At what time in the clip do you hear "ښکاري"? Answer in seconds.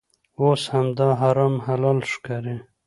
2.11-2.55